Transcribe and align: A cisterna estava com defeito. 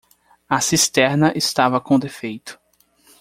A 0.49 0.59
cisterna 0.59 1.31
estava 1.35 1.79
com 1.79 1.99
defeito. 1.99 2.59